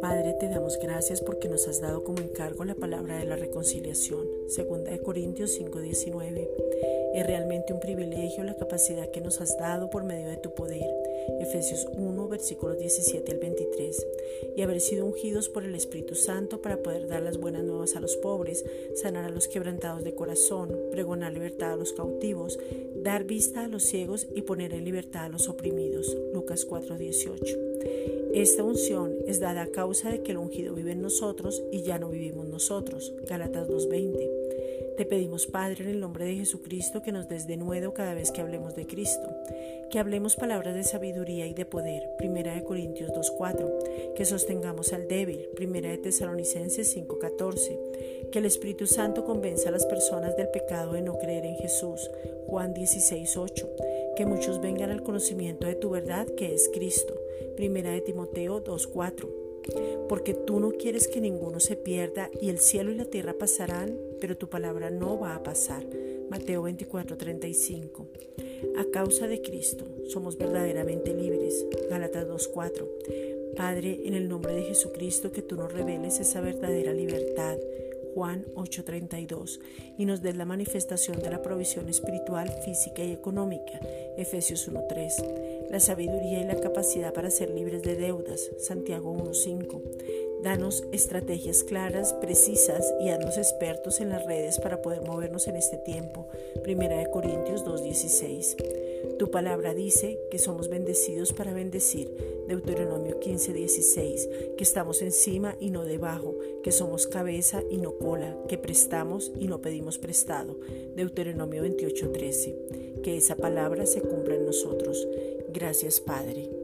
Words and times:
Padre, 0.00 0.32
te 0.40 0.48
damos 0.48 0.78
gracias 0.80 1.20
porque 1.20 1.48
nos 1.48 1.68
has 1.68 1.80
dado 1.80 2.02
como 2.02 2.18
encargo 2.18 2.64
la 2.64 2.74
palabra 2.74 3.18
de 3.18 3.24
la 3.24 3.36
reconciliación. 3.36 4.26
Segunda 4.48 4.90
de 4.90 4.98
Corintios 5.00 5.52
5:19. 5.52 6.48
Es 7.14 7.26
realmente 7.26 7.72
un 7.72 7.80
privilegio 7.80 8.42
la 8.44 8.56
capacidad 8.56 9.10
que 9.10 9.20
nos 9.20 9.40
has 9.40 9.56
dado 9.58 9.90
por 9.90 10.02
medio 10.02 10.28
de 10.28 10.36
tu 10.38 10.52
poder. 10.52 10.97
Efesios 11.48 11.88
1, 11.96 12.28
versículos 12.28 12.78
17 12.78 13.32
al 13.32 13.38
23. 13.38 14.06
Y 14.54 14.60
haber 14.60 14.82
sido 14.82 15.06
ungidos 15.06 15.48
por 15.48 15.64
el 15.64 15.74
Espíritu 15.74 16.14
Santo 16.14 16.60
para 16.60 16.82
poder 16.82 17.08
dar 17.08 17.22
las 17.22 17.38
buenas 17.38 17.64
nuevas 17.64 17.96
a 17.96 18.00
los 18.00 18.16
pobres, 18.16 18.66
sanar 18.94 19.24
a 19.24 19.30
los 19.30 19.48
quebrantados 19.48 20.04
de 20.04 20.14
corazón, 20.14 20.76
pregonar 20.90 21.32
libertad 21.32 21.72
a 21.72 21.76
los 21.76 21.94
cautivos, 21.94 22.58
dar 22.96 23.24
vista 23.24 23.64
a 23.64 23.68
los 23.68 23.84
ciegos 23.84 24.26
y 24.34 24.42
poner 24.42 24.74
en 24.74 24.84
libertad 24.84 25.24
a 25.24 25.28
los 25.30 25.48
oprimidos. 25.48 26.14
Lucas 26.34 26.66
4:18. 26.66 27.56
Esta 28.34 28.62
unción 28.62 29.14
es 29.26 29.40
dada 29.40 29.62
a 29.62 29.68
causa 29.68 30.10
de 30.10 30.22
que 30.22 30.32
el 30.32 30.38
ungido 30.38 30.74
vive 30.74 30.92
en 30.92 31.00
nosotros 31.00 31.62
y 31.72 31.80
ya 31.80 31.98
no 31.98 32.10
vivimos 32.10 32.46
nosotros. 32.46 33.14
Galatas 33.26 33.68
2.20. 33.68 34.47
Te 34.98 35.06
pedimos, 35.06 35.46
Padre, 35.46 35.84
en 35.84 35.90
el 35.90 36.00
nombre 36.00 36.24
de 36.24 36.34
Jesucristo, 36.34 37.02
que 37.02 37.12
nos 37.12 37.28
des 37.28 37.46
de 37.46 37.56
nuevo 37.56 37.94
cada 37.94 38.14
vez 38.14 38.32
que 38.32 38.40
hablemos 38.40 38.74
de 38.74 38.84
Cristo, 38.84 39.28
que 39.92 40.00
hablemos 40.00 40.34
palabras 40.34 40.74
de 40.74 40.82
sabiduría 40.82 41.46
y 41.46 41.54
de 41.54 41.64
poder, 41.64 42.02
Primera 42.18 42.52
de 42.52 42.64
Corintios 42.64 43.12
2.4, 43.12 44.14
que 44.16 44.24
sostengamos 44.24 44.92
al 44.92 45.06
débil, 45.06 45.50
Primera 45.54 45.88
de 45.88 45.98
Tesalonicenses 45.98 46.96
5.14, 46.96 48.30
que 48.32 48.40
el 48.40 48.46
Espíritu 48.46 48.88
Santo 48.88 49.24
convenza 49.24 49.68
a 49.68 49.72
las 49.72 49.86
personas 49.86 50.36
del 50.36 50.48
pecado 50.48 50.94
de 50.94 51.02
no 51.02 51.16
creer 51.16 51.46
en 51.46 51.54
Jesús, 51.58 52.10
Juan 52.48 52.74
16.8, 52.74 54.14
que 54.16 54.26
muchos 54.26 54.60
vengan 54.60 54.90
al 54.90 55.04
conocimiento 55.04 55.68
de 55.68 55.76
tu 55.76 55.90
verdad 55.90 56.26
que 56.26 56.54
es 56.54 56.68
Cristo. 56.74 57.14
Primera 57.54 57.92
de 57.92 58.00
Timoteo 58.00 58.64
2.4. 58.64 59.47
Porque 60.08 60.34
tú 60.34 60.60
no 60.60 60.70
quieres 60.72 61.08
que 61.08 61.20
ninguno 61.20 61.60
se 61.60 61.76
pierda 61.76 62.30
y 62.40 62.48
el 62.50 62.58
cielo 62.58 62.90
y 62.90 62.96
la 62.96 63.04
tierra 63.04 63.34
pasarán, 63.38 63.98
pero 64.20 64.36
tu 64.36 64.48
palabra 64.48 64.90
no 64.90 65.18
va 65.18 65.34
a 65.34 65.42
pasar. 65.42 65.84
Mateo 66.30 66.62
24:35. 66.62 68.06
A 68.76 68.84
causa 68.90 69.26
de 69.26 69.40
Cristo 69.42 69.84
somos 70.08 70.36
verdaderamente 70.36 71.14
libres. 71.14 71.66
Gálatas 71.90 72.26
2:4. 72.26 72.88
Padre, 73.56 74.02
en 74.04 74.14
el 74.14 74.28
nombre 74.28 74.54
de 74.54 74.62
Jesucristo, 74.62 75.32
que 75.32 75.42
tú 75.42 75.56
nos 75.56 75.72
reveles 75.72 76.20
esa 76.20 76.40
verdadera 76.40 76.92
libertad 76.92 77.56
Juan 78.18 78.46
8:32, 78.56 79.60
y 79.96 80.04
nos 80.04 80.22
des 80.22 80.36
la 80.36 80.44
manifestación 80.44 81.20
de 81.20 81.30
la 81.30 81.40
provisión 81.40 81.88
espiritual, 81.88 82.50
física 82.64 83.04
y 83.04 83.12
económica, 83.12 83.78
Efesios 84.16 84.66
1:3, 84.66 85.14
la 85.70 85.80
sabiduría 85.80 86.40
y 86.40 86.44
la 86.44 86.60
capacidad 86.60 87.12
para 87.12 87.30
ser 87.30 87.50
libres 87.50 87.82
de 87.82 87.96
deudas, 87.96 88.50
Santiago 88.58 89.12
1:5. 89.12 89.82
Danos 90.42 90.84
estrategias 90.92 91.64
claras, 91.64 92.14
precisas 92.14 92.94
y 93.00 93.08
haznos 93.08 93.38
expertos 93.38 94.00
en 94.00 94.10
las 94.10 94.24
redes 94.24 94.60
para 94.60 94.82
poder 94.82 95.02
movernos 95.02 95.48
en 95.48 95.56
este 95.56 95.76
tiempo. 95.78 96.28
Primera 96.62 96.96
de 96.96 97.10
Corintios 97.10 97.64
2:16. 97.64 98.56
Tu 99.18 99.30
palabra 99.30 99.74
dice 99.74 100.18
que 100.30 100.38
somos 100.38 100.68
bendecidos 100.68 101.32
para 101.32 101.52
bendecir. 101.52 102.08
Deuteronomio 102.46 103.18
15:16, 103.18 104.28
que 104.56 104.64
estamos 104.64 105.02
encima 105.02 105.56
y 105.60 105.70
no 105.70 105.84
debajo, 105.84 106.36
que 106.62 106.72
somos 106.72 107.06
cabeza 107.06 107.62
y 107.68 107.78
no 107.78 107.98
cola, 107.98 108.36
que 108.48 108.58
prestamos 108.58 109.32
y 109.38 109.48
no 109.48 109.60
pedimos 109.60 109.98
prestado. 109.98 110.56
Deuteronomio 110.94 111.62
28:13, 111.62 112.54
que 113.02 113.16
esa 113.16 113.34
palabra 113.34 113.86
se 113.86 114.02
cumpla 114.02 114.36
en 114.36 114.46
nosotros. 114.46 115.06
Gracias 115.48 116.00
Padre. 116.00 116.57